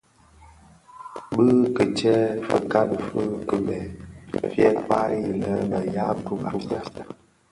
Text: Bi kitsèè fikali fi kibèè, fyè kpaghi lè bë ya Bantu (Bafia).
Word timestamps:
Bi 1.33 1.47
kitsèè 1.75 2.21
fikali 2.47 2.97
fi 3.07 3.21
kibèè, 3.47 3.81
fyè 4.51 4.67
kpaghi 4.83 5.21
lè 5.41 5.51
bë 5.69 5.79
ya 5.95 6.05
Bantu 6.13 6.33
(Bafia). 6.41 6.79